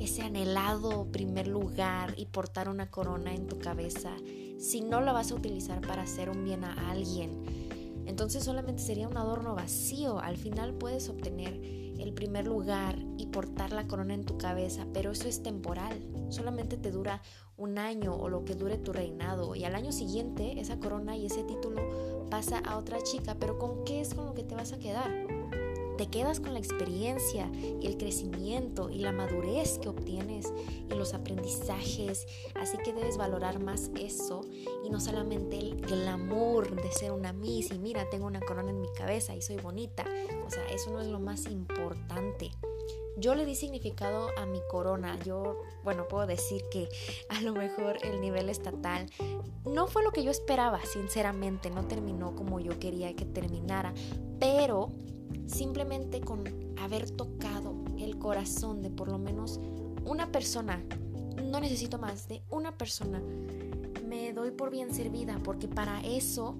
ese 0.00 0.22
anhelado 0.22 1.10
primer 1.10 1.48
lugar 1.48 2.14
y 2.16 2.26
portar 2.26 2.68
una 2.68 2.90
corona 2.90 3.34
en 3.34 3.46
tu 3.46 3.58
cabeza 3.58 4.16
si 4.58 4.80
no 4.80 5.00
la 5.00 5.12
vas 5.12 5.32
a 5.32 5.34
utilizar 5.34 5.80
para 5.80 6.02
hacer 6.02 6.30
un 6.30 6.44
bien 6.44 6.64
a 6.64 6.90
alguien? 6.90 7.61
Entonces 8.06 8.44
solamente 8.44 8.82
sería 8.82 9.08
un 9.08 9.16
adorno 9.16 9.54
vacío. 9.54 10.18
Al 10.20 10.36
final 10.36 10.74
puedes 10.74 11.08
obtener 11.08 11.60
el 11.98 12.12
primer 12.14 12.46
lugar 12.46 12.98
y 13.16 13.26
portar 13.26 13.72
la 13.72 13.86
corona 13.86 14.14
en 14.14 14.24
tu 14.24 14.38
cabeza, 14.38 14.86
pero 14.92 15.12
eso 15.12 15.28
es 15.28 15.42
temporal. 15.42 16.04
Solamente 16.30 16.76
te 16.76 16.90
dura 16.90 17.22
un 17.56 17.78
año 17.78 18.14
o 18.14 18.28
lo 18.28 18.44
que 18.44 18.54
dure 18.54 18.78
tu 18.78 18.92
reinado 18.92 19.54
y 19.54 19.64
al 19.64 19.74
año 19.74 19.92
siguiente 19.92 20.60
esa 20.60 20.80
corona 20.80 21.16
y 21.16 21.26
ese 21.26 21.44
título 21.44 22.26
pasa 22.30 22.58
a 22.58 22.76
otra 22.76 23.02
chica, 23.02 23.36
pero 23.38 23.58
¿con 23.58 23.84
qué 23.84 24.00
es 24.00 24.14
con 24.14 24.26
lo 24.26 24.34
que 24.34 24.42
te 24.42 24.54
vas 24.54 24.72
a 24.72 24.78
quedar? 24.78 25.31
Te 25.96 26.08
quedas 26.08 26.40
con 26.40 26.54
la 26.54 26.58
experiencia 26.58 27.50
y 27.80 27.86
el 27.86 27.96
crecimiento 27.96 28.90
y 28.90 28.98
la 28.98 29.12
madurez 29.12 29.78
que 29.78 29.88
obtienes 29.88 30.52
y 30.90 30.94
los 30.94 31.14
aprendizajes, 31.14 32.26
así 32.54 32.78
que 32.78 32.92
debes 32.92 33.16
valorar 33.16 33.60
más 33.60 33.90
eso 33.98 34.42
y 34.84 34.90
no 34.90 35.00
solamente 35.00 35.58
el 35.58 35.80
glamour 35.80 36.74
de 36.74 36.90
ser 36.92 37.12
una 37.12 37.32
Miss 37.32 37.70
y 37.70 37.78
mira, 37.78 38.08
tengo 38.10 38.26
una 38.26 38.40
corona 38.40 38.70
en 38.70 38.80
mi 38.80 38.92
cabeza 38.92 39.34
y 39.34 39.42
soy 39.42 39.56
bonita. 39.56 40.04
O 40.46 40.50
sea, 40.50 40.64
eso 40.66 40.90
no 40.90 41.00
es 41.00 41.06
lo 41.06 41.20
más 41.20 41.46
importante. 41.46 42.50
Yo 43.16 43.34
le 43.34 43.44
di 43.44 43.54
significado 43.54 44.28
a 44.38 44.46
mi 44.46 44.60
corona. 44.70 45.18
Yo, 45.24 45.60
bueno, 45.84 46.08
puedo 46.08 46.26
decir 46.26 46.62
que 46.70 46.88
a 47.28 47.40
lo 47.42 47.52
mejor 47.52 47.98
el 48.02 48.20
nivel 48.20 48.48
estatal 48.48 49.06
no 49.64 49.86
fue 49.86 50.02
lo 50.02 50.12
que 50.12 50.24
yo 50.24 50.30
esperaba, 50.30 50.80
sinceramente. 50.84 51.70
No 51.70 51.86
terminó 51.86 52.34
como 52.34 52.58
yo 52.58 52.78
quería 52.78 53.14
que 53.14 53.26
terminara. 53.26 53.92
Pero 54.40 54.90
simplemente 55.46 56.20
con 56.20 56.44
haber 56.78 57.10
tocado 57.10 57.74
el 57.98 58.18
corazón 58.18 58.82
de 58.82 58.90
por 58.90 59.08
lo 59.08 59.18
menos 59.18 59.60
una 60.04 60.32
persona, 60.32 60.82
no 61.42 61.60
necesito 61.60 61.98
más, 61.98 62.28
de 62.28 62.42
una 62.50 62.76
persona, 62.76 63.22
me 64.06 64.32
doy 64.32 64.50
por 64.50 64.70
bien 64.70 64.92
servida 64.92 65.40
porque 65.42 65.68
para 65.68 66.00
eso 66.00 66.56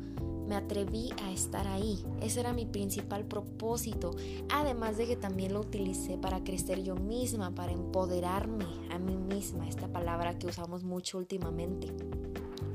me 0.47 0.57
atreví 0.57 1.11
a 1.23 1.33
estar 1.33 1.67
ahí. 1.67 2.05
Ese 2.21 2.41
era 2.41 2.53
mi 2.53 2.67
principal 2.67 3.25
propósito. 3.25 4.11
Además 4.51 4.97
de 4.97 5.07
que 5.07 5.17
también 5.17 5.53
lo 5.53 5.61
utilicé 5.61 6.19
para 6.19 6.43
crecer 6.45 6.83
yo 6.83 6.95
misma, 6.95 7.55
para 7.55 7.73
empoderarme 7.73 8.67
a 8.91 8.99
mí 8.99 9.17
misma, 9.17 9.69
esta 9.69 9.89
palabra 9.89 10.39
que 10.39 10.47
usamos 10.47 10.85
mucho 10.85 11.19
últimamente. 11.19 11.89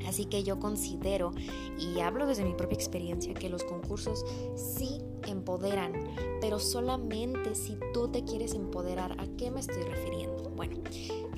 Así 0.07 0.25
que 0.25 0.43
yo 0.43 0.59
considero, 0.59 1.33
y 1.77 1.99
hablo 1.99 2.25
desde 2.25 2.45
mi 2.45 2.53
propia 2.53 2.75
experiencia, 2.75 3.33
que 3.33 3.49
los 3.49 3.63
concursos 3.63 4.25
sí 4.55 5.01
empoderan, 5.27 5.93
pero 6.39 6.59
solamente 6.59 7.55
si 7.55 7.77
tú 7.93 8.07
te 8.07 8.23
quieres 8.23 8.53
empoderar. 8.53 9.19
¿A 9.19 9.27
qué 9.37 9.51
me 9.51 9.59
estoy 9.59 9.83
refiriendo? 9.83 10.49
Bueno, 10.55 10.77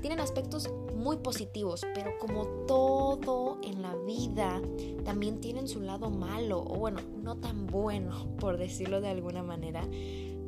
tienen 0.02 0.20
aspectos 0.20 0.70
muy 0.96 1.18
positivos, 1.18 1.82
pero 1.96 2.12
como 2.20 2.46
todo 2.68 3.58
en 3.64 3.82
la 3.82 3.96
vida, 3.96 4.62
también 5.04 5.40
tienen 5.40 5.68
su 5.68 5.82
lado 5.82 6.10
malo, 6.10 6.60
o 6.60 6.76
bueno, 6.76 7.00
no 7.24 7.38
tan 7.38 7.66
bueno, 7.66 8.36
por 8.40 8.58
decirlo 8.58 9.02
de 9.02 9.10
alguna 9.10 9.42
manera, 9.42 9.82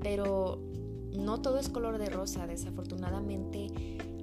pero 0.02 0.60
no 1.12 1.42
todo 1.42 1.58
es 1.58 1.70
color 1.70 1.98
de 1.98 2.08
rosa, 2.08 2.46
desafortunadamente 2.48 3.68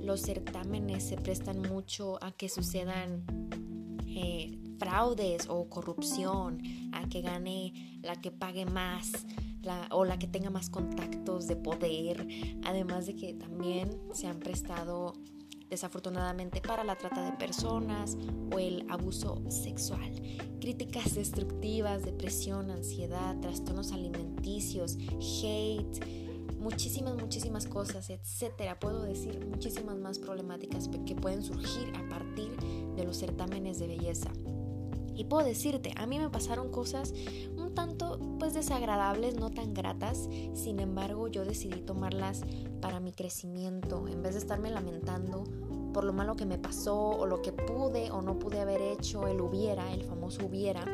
los 0.00 0.22
certámenes 0.22 1.02
se 1.02 1.16
prestan 1.16 1.60
mucho 1.60 2.22
a 2.22 2.32
que 2.32 2.48
sucedan 2.48 3.24
eh, 4.18 4.58
fraudes 4.78 5.46
o 5.48 5.68
corrupción, 5.68 6.62
a 6.92 7.08
que 7.08 7.20
gane 7.20 8.00
la 8.02 8.16
que 8.16 8.30
pague 8.30 8.66
más 8.66 9.26
o 9.90 10.04
la 10.04 10.18
que 10.18 10.26
tenga 10.26 10.50
más 10.50 10.70
contactos 10.70 11.46
de 11.46 11.56
poder, 11.56 12.26
además 12.64 13.06
de 13.06 13.16
que 13.16 13.34
también 13.34 13.90
se 14.12 14.26
han 14.26 14.38
prestado 14.38 15.14
desafortunadamente 15.68 16.60
para 16.60 16.84
la 16.84 16.96
trata 16.96 17.22
de 17.30 17.36
personas 17.36 18.16
o 18.52 18.58
el 18.58 18.86
abuso 18.88 19.42
sexual. 19.50 20.10
Críticas 20.60 21.14
destructivas, 21.14 22.04
depresión, 22.04 22.70
ansiedad, 22.70 23.38
trastornos 23.40 23.92
alimenticios, 23.92 24.96
hate, 25.20 26.27
muchísimas, 26.58 27.14
muchísimas 27.14 27.66
cosas, 27.66 28.10
etcétera. 28.10 28.78
Puedo 28.78 29.02
decir 29.02 29.44
muchísimas 29.46 29.96
más 29.96 30.18
problemáticas 30.18 30.88
que 31.06 31.14
pueden 31.14 31.42
surgir 31.42 31.92
a 31.96 32.08
partir 32.08 32.56
de 32.96 33.04
los 33.04 33.16
certámenes 33.16 33.78
de 33.78 33.86
belleza. 33.86 34.30
Y 35.18 35.24
puedo 35.24 35.44
decirte, 35.44 35.92
a 35.96 36.06
mí 36.06 36.16
me 36.16 36.30
pasaron 36.30 36.70
cosas 36.70 37.12
un 37.56 37.74
tanto 37.74 38.20
pues 38.38 38.54
desagradables, 38.54 39.34
no 39.34 39.50
tan 39.50 39.74
gratas, 39.74 40.28
sin 40.54 40.78
embargo 40.78 41.26
yo 41.26 41.44
decidí 41.44 41.80
tomarlas 41.80 42.42
para 42.80 43.00
mi 43.00 43.10
crecimiento, 43.10 44.06
en 44.06 44.22
vez 44.22 44.34
de 44.34 44.38
estarme 44.38 44.70
lamentando 44.70 45.42
por 45.92 46.04
lo 46.04 46.12
malo 46.12 46.36
que 46.36 46.46
me 46.46 46.56
pasó 46.56 46.96
o 46.96 47.26
lo 47.26 47.42
que 47.42 47.50
pude 47.50 48.12
o 48.12 48.22
no 48.22 48.38
pude 48.38 48.60
haber 48.60 48.80
hecho, 48.80 49.26
el 49.26 49.40
hubiera, 49.40 49.92
el 49.92 50.04
famoso 50.04 50.46
hubiera, 50.46 50.84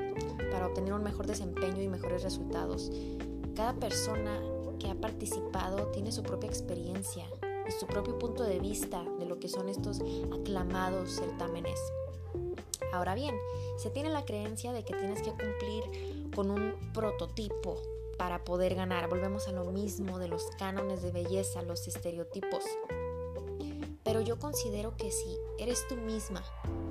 para 0.50 0.68
obtener 0.68 0.94
un 0.94 1.02
mejor 1.02 1.26
desempeño 1.26 1.82
y 1.82 1.88
mejores 1.88 2.22
resultados. 2.22 2.90
Cada 3.54 3.74
persona 3.74 4.40
que 4.78 4.90
ha 4.90 4.94
participado 4.94 5.88
tiene 5.88 6.12
su 6.12 6.22
propia 6.22 6.48
experiencia 6.48 7.26
y 7.66 7.70
su 7.72 7.86
propio 7.86 8.18
punto 8.18 8.42
de 8.42 8.58
vista 8.58 9.04
de 9.18 9.26
lo 9.26 9.38
que 9.38 9.48
son 9.48 9.68
estos 9.68 10.00
aclamados 10.32 11.12
certámenes. 11.12 11.80
Ahora 12.92 13.14
bien, 13.14 13.34
se 13.76 13.90
tiene 13.90 14.10
la 14.10 14.24
creencia 14.24 14.72
de 14.72 14.84
que 14.84 14.94
tienes 14.94 15.22
que 15.22 15.30
cumplir 15.30 16.30
con 16.34 16.50
un 16.50 16.74
prototipo 16.92 17.80
para 18.16 18.44
poder 18.44 18.74
ganar. 18.74 19.08
Volvemos 19.08 19.48
a 19.48 19.52
lo 19.52 19.64
mismo 19.64 20.18
de 20.18 20.28
los 20.28 20.46
cánones 20.58 21.02
de 21.02 21.10
belleza, 21.10 21.62
los 21.62 21.86
estereotipos. 21.88 22.64
Pero 24.04 24.20
yo 24.20 24.38
considero 24.38 24.96
que 24.96 25.10
si 25.10 25.38
eres 25.58 25.88
tú 25.88 25.96
misma, 25.96 26.44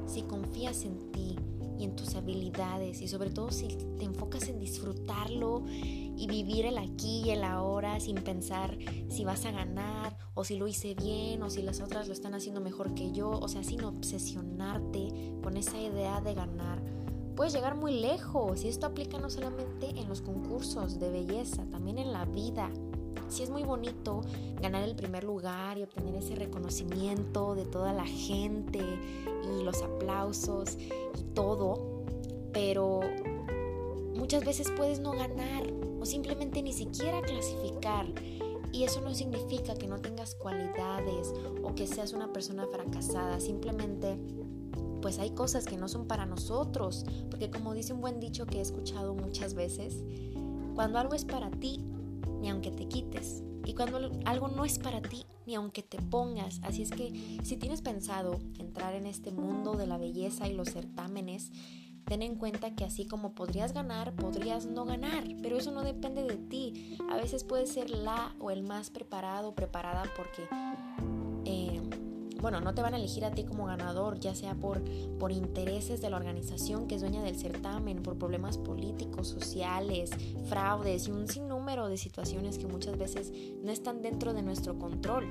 si 0.07 0.23
confías 0.23 0.83
en 0.83 1.11
ti 1.11 1.37
en 1.83 1.95
tus 1.95 2.15
habilidades 2.15 3.01
y 3.01 3.07
sobre 3.07 3.29
todo 3.29 3.51
si 3.51 3.67
te 3.67 4.05
enfocas 4.05 4.49
en 4.49 4.59
disfrutarlo 4.59 5.63
y 5.67 6.27
vivir 6.27 6.65
el 6.65 6.77
aquí 6.77 7.23
y 7.25 7.31
el 7.31 7.43
ahora 7.43 7.99
sin 7.99 8.15
pensar 8.17 8.77
si 9.09 9.23
vas 9.23 9.45
a 9.45 9.51
ganar 9.51 10.17
o 10.33 10.43
si 10.43 10.57
lo 10.57 10.67
hice 10.67 10.95
bien 10.95 11.41
o 11.43 11.49
si 11.49 11.61
las 11.61 11.81
otras 11.81 12.07
lo 12.07 12.13
están 12.13 12.33
haciendo 12.33 12.61
mejor 12.61 12.93
que 12.93 13.11
yo, 13.11 13.29
o 13.29 13.47
sea, 13.47 13.63
sin 13.63 13.83
obsesionarte 13.83 15.37
con 15.43 15.57
esa 15.57 15.79
idea 15.79 16.21
de 16.21 16.33
ganar, 16.33 16.81
puedes 17.35 17.53
llegar 17.53 17.75
muy 17.75 17.99
lejos 17.99 18.63
y 18.63 18.67
esto 18.67 18.87
aplica 18.87 19.17
no 19.17 19.29
solamente 19.29 19.89
en 19.89 20.07
los 20.07 20.21
concursos 20.21 20.99
de 20.99 21.09
belleza, 21.09 21.65
también 21.69 21.97
en 21.97 22.11
la 22.11 22.25
vida. 22.25 22.69
Sí 23.29 23.43
es 23.43 23.49
muy 23.49 23.63
bonito 23.63 24.21
ganar 24.61 24.83
el 24.83 24.95
primer 24.95 25.23
lugar 25.23 25.77
y 25.77 25.83
obtener 25.83 26.15
ese 26.15 26.35
reconocimiento 26.35 27.55
de 27.55 27.65
toda 27.65 27.93
la 27.93 28.05
gente 28.05 28.79
y 28.79 29.63
los 29.63 29.81
aplausos 29.81 30.77
y 30.79 31.23
todo, 31.33 32.03
pero 32.51 33.01
muchas 34.15 34.45
veces 34.45 34.71
puedes 34.75 34.99
no 34.99 35.11
ganar 35.11 35.63
o 35.99 36.05
simplemente 36.05 36.61
ni 36.61 36.73
siquiera 36.73 37.21
clasificar. 37.21 38.05
Y 38.71 38.85
eso 38.85 39.01
no 39.01 39.13
significa 39.13 39.75
que 39.75 39.87
no 39.87 39.99
tengas 40.01 40.33
cualidades 40.33 41.31
o 41.63 41.75
que 41.75 41.85
seas 41.85 42.13
una 42.13 42.33
persona 42.33 42.65
fracasada, 42.65 43.39
simplemente 43.39 44.17
pues 45.03 45.19
hay 45.19 45.31
cosas 45.31 45.65
que 45.65 45.75
no 45.75 45.89
son 45.89 46.07
para 46.07 46.25
nosotros, 46.25 47.05
porque 47.29 47.51
como 47.51 47.73
dice 47.73 47.91
un 47.91 47.99
buen 47.99 48.21
dicho 48.21 48.45
que 48.45 48.59
he 48.59 48.61
escuchado 48.61 49.13
muchas 49.13 49.53
veces, 49.53 50.01
cuando 50.75 50.97
algo 50.97 51.13
es 51.13 51.25
para 51.25 51.51
ti, 51.51 51.83
ni 52.43 52.49
aunque 52.49 52.71
te 52.71 52.89
quites, 52.89 53.41
y 53.65 53.73
cuando 53.73 54.11
algo 54.25 54.49
no 54.49 54.65
es 54.65 54.77
para 54.77 55.01
ti, 55.01 55.25
ni 55.45 55.55
aunque 55.55 55.81
te 55.81 55.97
pongas. 55.97 56.59
Así 56.63 56.81
es 56.81 56.91
que 56.91 57.39
si 57.41 57.55
tienes 57.55 57.81
pensado 57.81 58.37
entrar 58.59 58.95
en 58.95 59.05
este 59.05 59.31
mundo 59.31 59.75
de 59.75 59.87
la 59.87 59.97
belleza 59.97 60.49
y 60.49 60.53
los 60.53 60.69
certámenes, 60.69 61.51
ten 62.03 62.21
en 62.21 62.35
cuenta 62.35 62.75
que 62.75 62.83
así 62.83 63.07
como 63.07 63.33
podrías 63.33 63.71
ganar, 63.71 64.13
podrías 64.13 64.65
no 64.65 64.83
ganar, 64.83 65.23
pero 65.41 65.57
eso 65.57 65.71
no 65.71 65.83
depende 65.83 66.23
de 66.23 66.35
ti. 66.35 66.97
A 67.09 67.15
veces 67.15 67.45
puedes 67.45 67.71
ser 67.71 67.89
la 67.89 68.35
o 68.39 68.51
el 68.51 68.63
más 68.63 68.89
preparado 68.89 69.49
o 69.49 69.55
preparada 69.55 70.03
porque 70.17 70.43
bueno, 72.43 72.59
no 72.59 72.75
te 72.75 72.81
van 72.81 72.93
a 72.93 72.97
elegir 72.97 73.23
a 73.23 73.31
ti 73.31 73.45
como 73.45 73.67
ganador, 73.67 74.19
ya 74.19 74.35
sea 74.35 74.53
por, 74.53 74.81
por 75.17 75.31
intereses 75.31 76.01
de 76.01 76.09
la 76.09 76.17
organización 76.17 76.87
que 76.87 76.95
es 76.95 77.01
dueña 77.01 77.23
del 77.23 77.37
certamen, 77.37 78.03
por 78.03 78.17
problemas 78.17 78.57
políticos, 78.57 79.29
sociales, 79.29 80.11
fraudes 80.49 81.07
y 81.07 81.11
un 81.11 81.29
sinnúmero 81.29 81.87
de 81.87 81.95
situaciones 81.95 82.57
que 82.57 82.67
muchas 82.67 82.97
veces 82.97 83.31
no 83.63 83.71
están 83.71 84.01
dentro 84.01 84.33
de 84.33 84.41
nuestro 84.41 84.77
control. 84.77 85.25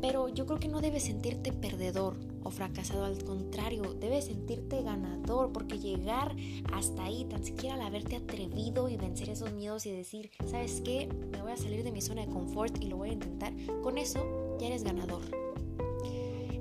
Pero 0.00 0.30
yo 0.30 0.46
creo 0.46 0.58
que 0.58 0.68
no 0.68 0.80
debes 0.80 1.04
sentirte 1.04 1.52
perdedor 1.52 2.16
o 2.42 2.48
fracasado, 2.48 3.04
al 3.04 3.22
contrario, 3.22 3.82
debes 4.00 4.24
sentirte 4.24 4.82
ganador 4.82 5.52
porque 5.52 5.78
llegar 5.78 6.34
hasta 6.72 7.04
ahí, 7.04 7.26
tan 7.26 7.44
siquiera 7.44 7.74
al 7.74 7.82
haberte 7.82 8.16
atrevido 8.16 8.88
y 8.88 8.96
vencer 8.96 9.28
esos 9.28 9.52
miedos 9.52 9.84
y 9.84 9.92
decir, 9.92 10.30
¿sabes 10.46 10.80
qué? 10.82 11.06
Me 11.30 11.42
voy 11.42 11.52
a 11.52 11.58
salir 11.58 11.84
de 11.84 11.92
mi 11.92 12.00
zona 12.00 12.24
de 12.24 12.32
confort 12.32 12.82
y 12.82 12.88
lo 12.88 12.96
voy 12.96 13.10
a 13.10 13.12
intentar, 13.12 13.52
con 13.82 13.98
eso 13.98 14.56
ya 14.58 14.68
eres 14.68 14.84
ganador. 14.84 15.49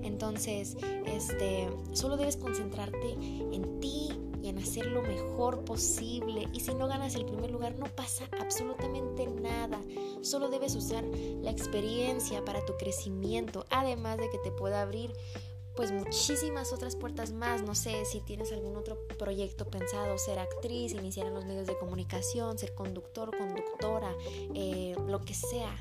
Entonces, 0.10 0.76
este, 1.06 1.70
solo 1.94 2.18
debes 2.18 2.36
concentrarte 2.36 3.12
en 3.12 3.80
ti 3.80 4.10
y 4.42 4.50
en 4.50 4.58
hacer 4.58 4.88
lo 4.88 5.04
mejor 5.04 5.64
posible. 5.64 6.50
Y 6.52 6.62
si 6.62 6.74
no 6.74 6.88
ganas 6.88 7.14
el 7.16 7.26
primer 7.26 7.52
lugar, 7.52 7.78
no 7.78 7.86
pasa 7.86 8.26
absolutamente 8.40 9.28
nada. 9.28 9.80
Solo 10.22 10.50
debes 10.50 10.76
usar 10.76 11.04
la 11.04 11.52
experiencia 11.52 12.44
para 12.44 12.66
tu 12.66 12.76
crecimiento, 12.78 13.66
además 13.70 14.18
de 14.18 14.30
que 14.30 14.40
te 14.40 14.52
pueda 14.52 14.82
abrir 14.82 15.14
pues 15.76 15.92
muchísimas 15.92 16.74
otras 16.74 16.96
puertas 16.96 17.32
más. 17.32 17.62
No 17.62 17.76
sé 17.76 18.04
si 18.04 18.20
tienes 18.22 18.52
algún 18.52 18.76
otro 18.76 18.98
proyecto 19.18 19.66
pensado, 19.66 20.18
ser 20.18 20.40
actriz, 20.40 20.94
iniciar 20.94 21.28
en 21.28 21.36
los 21.36 21.46
medios 21.46 21.68
de 21.68 21.78
comunicación, 21.78 22.58
ser 22.58 22.74
conductor, 22.74 23.30
conductora, 23.38 24.14
eh, 24.56 24.96
lo 25.08 25.22
que 25.22 25.34
sea 25.36 25.74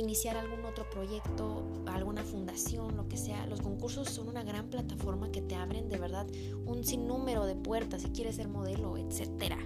iniciar 0.00 0.36
algún 0.36 0.64
otro 0.64 0.88
proyecto, 0.90 1.64
alguna 1.86 2.24
fundación, 2.24 2.96
lo 2.96 3.08
que 3.08 3.16
sea. 3.16 3.46
Los 3.46 3.60
concursos 3.60 4.08
son 4.08 4.28
una 4.28 4.42
gran 4.42 4.68
plataforma 4.68 5.30
que 5.30 5.42
te 5.42 5.54
abren 5.54 5.88
de 5.88 5.98
verdad 5.98 6.26
un 6.66 6.84
sinnúmero 6.84 7.46
de 7.46 7.54
puertas 7.54 8.02
si 8.02 8.08
quieres 8.10 8.36
ser 8.36 8.48
modelo, 8.48 8.96
etcétera. 8.96 9.58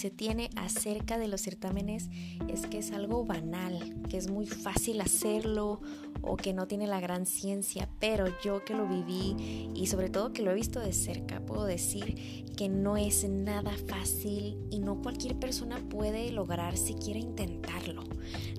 Se 0.00 0.10
tiene 0.10 0.48
acerca 0.56 1.18
de 1.18 1.28
los 1.28 1.42
certámenes 1.42 2.08
es 2.48 2.66
que 2.66 2.78
es 2.78 2.90
algo 2.92 3.26
banal, 3.26 4.00
que 4.08 4.16
es 4.16 4.30
muy 4.30 4.46
fácil 4.46 4.98
hacerlo 5.02 5.82
o 6.22 6.38
que 6.38 6.54
no 6.54 6.66
tiene 6.66 6.86
la 6.86 7.00
gran 7.00 7.26
ciencia, 7.26 7.86
pero 7.98 8.24
yo 8.42 8.64
que 8.64 8.72
lo 8.72 8.86
viví 8.86 9.70
y 9.74 9.88
sobre 9.88 10.08
todo 10.08 10.32
que 10.32 10.40
lo 10.40 10.52
he 10.52 10.54
visto 10.54 10.80
de 10.80 10.94
cerca, 10.94 11.44
puedo 11.44 11.66
decir 11.66 12.44
que 12.56 12.70
no 12.70 12.96
es 12.96 13.28
nada 13.28 13.72
fácil 13.88 14.58
y 14.70 14.78
no 14.80 15.02
cualquier 15.02 15.38
persona 15.38 15.78
puede 15.90 16.30
lograr 16.32 16.78
si 16.78 16.94
quiere 16.94 17.20
intentarlo. 17.20 18.04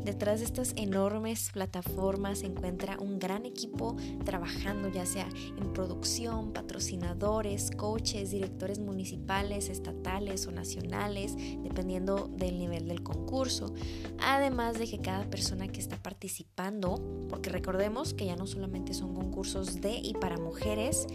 Detrás 0.04 0.40
de 0.40 0.46
estas 0.46 0.74
enormes 0.76 1.52
plataformas 1.54 2.40
se 2.40 2.48
encuentra 2.48 2.98
un 3.00 3.20
gran 3.20 3.46
equipo 3.46 3.96
trabajando 4.26 4.90
ya 4.90 5.06
sea 5.06 5.30
en 5.58 5.74
producción, 5.74 6.52
patrocinadores, 6.52 7.70
coaches, 7.72 8.32
directores 8.32 8.80
municipales, 8.80 9.70
estatales 9.70 10.48
o 10.48 10.52
nacionales, 10.52 11.31
dependiendo 11.64 12.28
del 12.28 12.60
nivel 12.60 12.88
del 12.88 13.04
concurso. 13.04 13.74
Además 14.20 14.78
de 14.78 14.88
que 14.88 15.00
cada 15.00 15.30
persona 15.30 15.68
que 15.68 15.80
está 15.80 15.98
participando, 15.98 17.02
porque 17.30 17.50
recordemos 17.50 18.14
que 18.14 18.26
ya 18.26 18.36
no 18.36 18.48
solamente 18.48 18.94
son 18.94 19.14
concursos 19.14 19.82
de 19.82 19.96
y 19.96 20.14
para 20.14 20.38
mujeres, 20.38 21.08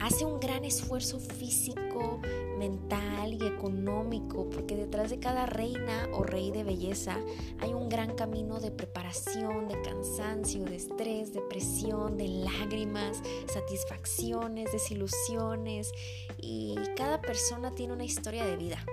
hace 0.00 0.24
un 0.24 0.40
gran 0.40 0.64
esfuerzo 0.64 1.18
físico, 1.18 2.20
mental 2.58 3.34
y 3.34 3.46
económico, 3.46 4.48
porque 4.50 4.76
detrás 4.76 5.10
de 5.10 5.18
cada 5.18 5.46
reina 5.46 6.08
o 6.12 6.22
rey 6.22 6.50
de 6.50 6.64
belleza 6.64 7.18
hay 7.60 7.72
un 7.72 7.88
gran 7.88 8.14
camino 8.14 8.60
de 8.60 8.70
preparación, 8.70 9.68
de 9.68 9.80
cansancio, 9.82 10.64
de 10.64 10.76
estrés, 10.76 11.32
de 11.32 11.40
presión, 11.42 12.16
de 12.16 12.28
lágrimas, 12.28 13.22
satisfacciones, 13.46 14.72
desilusiones, 14.72 15.92
y 16.38 16.76
cada 16.96 17.20
persona 17.20 17.74
tiene 17.74 17.92
una 17.92 18.04
historia 18.04 18.44
de 18.44 18.56
vida. 18.56 18.84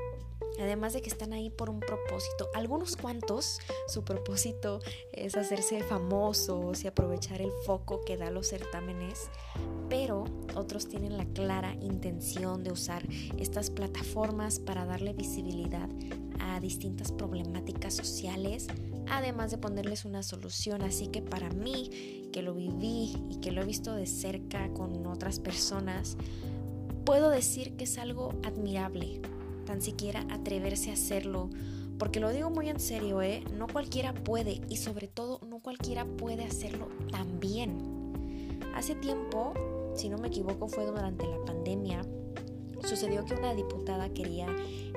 Además 0.60 0.94
de 0.94 1.02
que 1.02 1.10
están 1.10 1.34
ahí 1.34 1.50
por 1.50 1.70
un 1.70 1.80
propósito. 1.80 2.50
Algunos 2.54 2.96
cuantos, 2.96 3.60
su 3.88 4.04
propósito 4.04 4.80
es 5.12 5.36
hacerse 5.36 5.84
famosos 5.84 6.84
y 6.84 6.88
aprovechar 6.88 7.42
el 7.42 7.52
foco 7.66 8.02
que 8.06 8.18
da 8.18 8.30
los 8.32 8.48
certámenes, 8.48 9.30
pero 9.90 10.26
otros 10.56 10.88
tienen 10.88 11.18
la 11.18 11.26
clara 11.26 11.74
intención 11.82 12.64
de 12.64 12.72
usar 12.72 13.04
estas 13.38 13.70
plataformas 13.70 14.60
para 14.60 14.86
darle 14.86 15.14
visibilidad 15.14 15.90
a 16.40 16.60
distintas 16.60 17.12
problemáticas 17.12 17.94
sociales, 17.94 18.68
además 19.10 19.52
de 19.52 19.58
ponerles 19.58 20.06
una 20.06 20.24
solución. 20.24 20.82
Así 20.82 21.08
que 21.08 21.22
para 21.22 21.50
mí, 21.50 22.30
que 22.32 22.42
lo 22.42 22.54
viví 22.54 23.16
y 23.30 23.40
que 23.42 23.52
lo 23.52 23.62
he 23.62 23.66
visto 23.66 23.94
de 23.94 24.08
cerca 24.08 24.72
con 24.74 25.06
otras 25.08 25.40
personas, 25.40 26.18
puedo 27.06 27.30
decir 27.30 27.76
que 27.76 27.84
es 27.84 27.98
algo 27.98 28.34
admirable 28.44 29.22
tan 29.66 29.82
siquiera 29.82 30.26
atreverse 30.30 30.92
a 30.92 30.94
hacerlo. 30.94 31.50
Porque 31.98 32.20
lo 32.20 32.32
digo 32.32 32.50
muy 32.50 32.70
en 32.70 32.80
serio, 32.80 33.22
¿eh? 33.22 33.44
No 33.54 33.68
cualquiera 33.68 34.14
puede 34.14 34.62
y 34.70 34.78
sobre 34.78 35.08
todo 35.08 35.40
no 35.48 35.60
cualquiera 35.60 36.06
puede 36.06 36.44
hacerlo 36.44 36.88
tan 37.12 37.40
bien. 37.40 37.96
Hace 38.76 38.96
tiempo, 38.96 39.54
si 39.96 40.10
no 40.10 40.18
me 40.18 40.28
equivoco, 40.28 40.68
fue 40.68 40.86
durante 40.86 41.26
la 41.26 41.44
pandemia, 41.46 42.02
sucedió 42.84 43.26
que 43.26 43.34
una 43.34 43.54
diputada 43.54 44.10
quería 44.10 44.48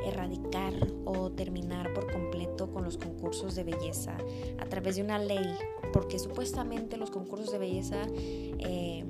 erradicar 0.04 0.74
o 1.04 1.30
terminar 1.30 1.92
por 1.94 2.10
completo 2.12 2.70
con 2.70 2.84
los 2.84 2.96
concursos 2.96 3.54
de 3.54 3.64
belleza 3.64 4.16
a 4.58 4.64
través 4.66 4.96
de 4.96 5.02
una 5.02 5.18
ley, 5.18 5.54
porque 5.92 6.18
supuestamente 6.18 6.96
los 6.96 7.10
concursos 7.10 7.52
de 7.52 7.58
belleza, 7.58 8.02
eh, 8.12 9.04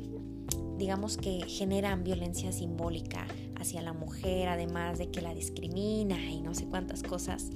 digamos 0.79 1.17
que 1.17 1.43
generan 1.47 2.05
violencia 2.05 2.53
simbólica 2.53 3.27
hacia 3.57 3.83
la 3.83 3.93
mujer, 3.93 4.49
además 4.49 4.99
de 4.99 5.11
que 5.11 5.21
la 5.21 5.35
discrimina 5.35 6.19
y 6.31 6.41
no 6.41 6.55
sé 6.55 6.67
cuántas 6.67 7.03
cosas. 7.03 7.51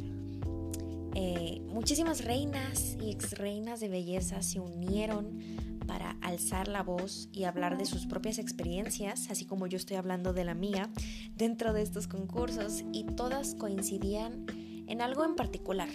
Eh, 1.15 1.61
muchísimas 1.69 2.25
reinas 2.25 2.97
y 3.01 3.11
ex 3.11 3.33
reinas 3.39 3.81
de 3.81 3.89
belleza 3.89 4.43
se 4.43 4.61
unieron 4.61 5.39
para 5.87 6.17
alzar 6.23 6.69
la 6.69 6.83
voz 6.83 7.29
y 7.33 7.45
hablar 7.45 7.77
de 7.77 7.85
sus 7.85 8.07
propias 8.07 8.39
experiencias, 8.39 9.31
así 9.31 9.45
como 9.45 9.67
yo 9.67 9.77
estoy 9.77 9.97
hablando 9.97 10.33
de 10.33 10.45
la 10.45 10.55
mía, 10.55 10.91
dentro 11.35 11.73
de 11.73 11.83
estos 11.83 12.09
concursos 12.09 12.85
y 12.93 13.05
todas 13.05 13.55
coincidían 13.55 14.47
en 14.87 15.03
algo 15.03 15.25
en 15.25 15.35
particular. 15.35 15.89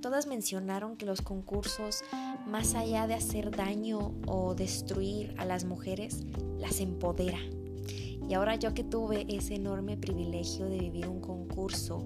Todas 0.00 0.26
mencionaron 0.26 0.96
que 0.96 1.06
los 1.06 1.22
concursos, 1.22 2.04
más 2.46 2.74
allá 2.74 3.06
de 3.06 3.14
hacer 3.14 3.50
daño 3.50 4.14
o 4.26 4.54
destruir 4.54 5.34
a 5.38 5.44
las 5.44 5.64
mujeres, 5.64 6.24
las 6.58 6.80
empodera 6.80 7.38
y 8.28 8.34
ahora 8.34 8.56
yo 8.56 8.72
que 8.74 8.84
tuve 8.84 9.26
ese 9.28 9.54
enorme 9.54 9.96
privilegio 9.96 10.66
de 10.66 10.78
vivir 10.78 11.08
un 11.08 11.20
concurso, 11.20 12.02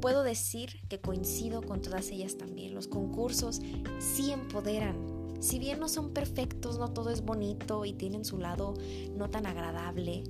puedo 0.00 0.22
decir 0.22 0.80
que 0.88 1.00
coincido 1.00 1.62
con 1.62 1.82
todas 1.82 2.10
ellas 2.10 2.38
también. 2.38 2.74
Los 2.74 2.88
concursos 2.88 3.60
sí 3.98 4.30
empoderan. 4.30 4.96
Si 5.40 5.58
bien 5.58 5.78
no 5.80 5.88
son 5.88 6.14
perfectos, 6.14 6.78
no 6.78 6.92
todo 6.92 7.10
es 7.10 7.22
bonito 7.22 7.84
y 7.84 7.92
tienen 7.92 8.24
su 8.24 8.38
lado 8.38 8.74
no 9.14 9.28
tan 9.28 9.46
agradable, 9.46 10.24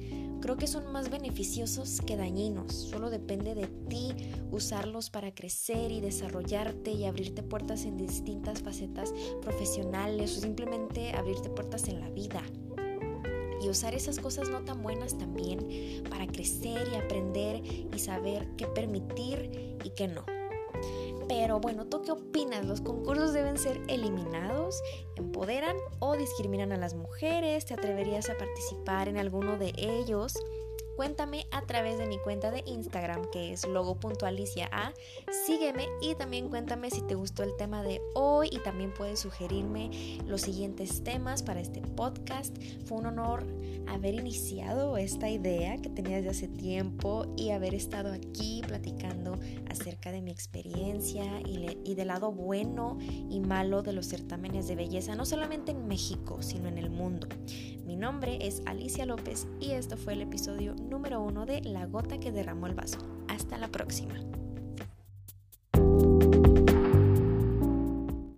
creo 0.44 0.58
que 0.58 0.66
son 0.66 0.92
más 0.92 1.08
beneficiosos 1.08 2.02
que 2.06 2.18
dañinos. 2.18 2.74
Solo 2.74 3.08
depende 3.08 3.54
de 3.54 3.66
ti 3.88 4.12
usarlos 4.50 5.08
para 5.08 5.34
crecer 5.34 5.90
y 5.90 6.02
desarrollarte 6.02 6.90
y 6.90 7.06
abrirte 7.06 7.42
puertas 7.42 7.86
en 7.86 7.96
distintas 7.96 8.60
facetas 8.60 9.14
profesionales 9.40 10.36
o 10.36 10.40
simplemente 10.42 11.12
abrirte 11.14 11.48
puertas 11.48 11.88
en 11.88 11.98
la 11.98 12.10
vida 12.10 12.42
y 13.62 13.70
usar 13.70 13.94
esas 13.94 14.18
cosas 14.18 14.50
no 14.50 14.62
tan 14.64 14.82
buenas 14.82 15.16
también 15.16 16.04
para 16.10 16.26
crecer 16.26 16.88
y 16.92 16.96
aprender 16.96 17.62
y 17.64 17.98
saber 17.98 18.46
qué 18.58 18.66
permitir 18.66 19.78
y 19.82 19.90
qué 19.96 20.08
no. 20.08 20.33
Pero 21.28 21.58
bueno, 21.60 21.86
¿tú 21.86 22.02
qué 22.02 22.12
opinas? 22.12 22.66
¿Los 22.66 22.80
concursos 22.80 23.32
deben 23.32 23.58
ser 23.58 23.80
eliminados? 23.88 24.82
¿Empoderan 25.16 25.76
o 26.00 26.16
discriminan 26.16 26.72
a 26.72 26.76
las 26.76 26.94
mujeres? 26.94 27.64
¿Te 27.64 27.74
atreverías 27.74 28.28
a 28.28 28.36
participar 28.36 29.08
en 29.08 29.16
alguno 29.16 29.56
de 29.56 29.72
ellos? 29.76 30.34
Cuéntame 30.96 31.46
a 31.50 31.62
través 31.62 31.98
de 31.98 32.06
mi 32.06 32.18
cuenta 32.18 32.52
de 32.52 32.62
Instagram 32.66 33.28
que 33.32 33.52
es 33.52 33.66
logo.aliciaa. 33.66 34.94
Sígueme 35.44 35.88
y 36.00 36.14
también 36.14 36.48
cuéntame 36.48 36.90
si 36.90 37.02
te 37.02 37.16
gustó 37.16 37.42
el 37.42 37.56
tema 37.56 37.82
de 37.82 38.00
hoy 38.14 38.48
y 38.52 38.58
también 38.58 38.94
puedes 38.94 39.18
sugerirme 39.18 39.90
los 40.26 40.42
siguientes 40.42 41.02
temas 41.02 41.42
para 41.42 41.60
este 41.60 41.80
podcast. 41.80 42.56
Fue 42.84 42.98
un 42.98 43.06
honor 43.06 43.44
haber 43.88 44.14
iniciado 44.14 44.96
esta 44.96 45.28
idea 45.28 45.78
que 45.78 45.90
tenía 45.90 46.16
desde 46.18 46.30
hace 46.30 46.48
tiempo 46.48 47.26
y 47.36 47.50
haber 47.50 47.74
estado 47.74 48.12
aquí 48.12 48.62
platicando 48.66 49.36
acerca 49.68 50.12
de 50.12 50.22
mi 50.22 50.30
experiencia 50.30 51.40
y, 51.40 51.78
y 51.84 51.94
del 51.94 52.08
lado 52.08 52.30
bueno 52.30 52.98
y 53.00 53.40
malo 53.40 53.82
de 53.82 53.92
los 53.92 54.06
certámenes 54.06 54.68
de 54.68 54.76
belleza, 54.76 55.16
no 55.16 55.26
solamente 55.26 55.72
en 55.72 55.88
México, 55.88 56.40
sino 56.40 56.68
en 56.68 56.78
el 56.78 56.90
mundo. 56.90 57.26
Mi 57.84 57.96
nombre 57.96 58.38
es 58.40 58.62
Alicia 58.64 59.04
López 59.04 59.46
y 59.60 59.72
esto 59.72 59.96
fue 59.96 60.14
el 60.14 60.22
episodio 60.22 60.74
número 60.88 61.20
uno 61.20 61.46
de 61.46 61.60
La 61.62 61.86
gota 61.86 62.18
que 62.18 62.32
derramó 62.32 62.66
el 62.66 62.74
vaso. 62.74 62.98
Hasta 63.28 63.58
la 63.58 63.68
próxima. 63.68 64.14